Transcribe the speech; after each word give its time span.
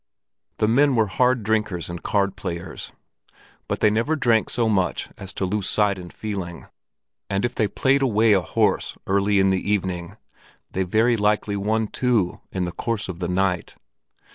The 0.57 0.67
men 0.67 0.95
were 0.95 1.05
hard 1.05 1.43
drinkers 1.43 1.87
and 1.87 2.01
card 2.01 2.35
players; 2.35 2.91
but 3.67 3.81
they 3.81 3.91
never 3.91 4.15
drank 4.15 4.49
so 4.49 4.67
much 4.67 5.09
as 5.15 5.31
to 5.33 5.45
lose 5.45 5.69
sight 5.69 5.99
and 5.99 6.11
feeling; 6.11 6.65
and 7.29 7.45
if 7.45 7.53
they 7.53 7.67
played 7.67 8.01
away 8.01 8.33
a 8.33 8.41
horse 8.41 8.97
early 9.05 9.39
in 9.39 9.49
the 9.49 9.71
evening, 9.71 10.17
they 10.71 10.81
very 10.81 11.17
likely 11.17 11.55
won 11.55 11.85
two 11.85 12.41
in 12.51 12.63
the 12.63 12.71
course 12.71 13.09
of 13.09 13.19
the 13.19 13.27
night. 13.27 13.75